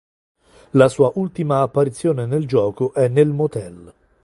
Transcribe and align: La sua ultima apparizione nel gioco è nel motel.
La 0.71 0.87
sua 0.89 1.11
ultima 1.13 1.61
apparizione 1.61 2.25
nel 2.25 2.47
gioco 2.47 2.91
è 2.91 3.07
nel 3.07 3.29
motel. 3.29 3.93